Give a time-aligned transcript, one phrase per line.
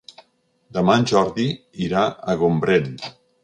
[0.77, 1.47] Demà en Jordi
[1.89, 2.93] irà a Gombrèn.